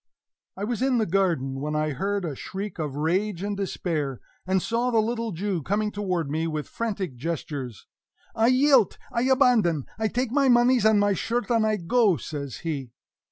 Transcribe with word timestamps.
I 0.57 0.63
was 0.63 0.81
in 0.81 0.97
the 0.97 1.05
garden, 1.05 1.59
when 1.59 1.75
I 1.75 1.91
heard 1.91 2.25
a 2.25 2.35
shriek 2.35 2.79
of 2.79 2.95
rage 2.95 3.43
and 3.43 3.55
despair, 3.55 4.19
and 4.47 4.59
saw 4.59 4.89
the 4.89 4.97
little 4.97 5.31
Jew 5.31 5.61
coming 5.61 5.91
toward 5.91 6.27
me 6.27 6.47
with 6.47 6.67
frantic 6.67 7.15
gestures. 7.17 7.85
"I 8.33 8.47
yielt! 8.47 8.97
I 9.11 9.21
abandone! 9.29 9.85
I 9.99 10.07
take 10.07 10.31
my 10.31 10.49
moneys 10.49 10.85
and 10.85 10.99
my 10.99 11.13
shirt, 11.13 11.51
and 11.51 11.67
I 11.67 11.75
go!" 11.77 12.17
says 12.17 12.61
he. 12.65 12.93